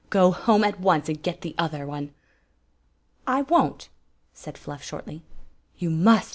[0.09, 2.11] Go home at once and get the other one!""
[3.37, 3.89] I won't,"
[4.33, 5.21] said Fluff, shordy.
[5.77, 6.29] "You must!